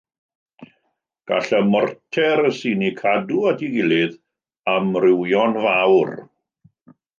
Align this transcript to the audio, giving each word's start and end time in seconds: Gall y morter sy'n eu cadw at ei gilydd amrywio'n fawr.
Gall 1.31 1.49
y 1.57 1.59
morter 1.73 2.41
sy'n 2.61 2.81
eu 2.89 2.97
cadw 3.03 3.39
at 3.51 3.63
ei 3.67 3.71
gilydd 3.77 4.19
amrywio'n 4.75 5.57
fawr. 5.69 6.19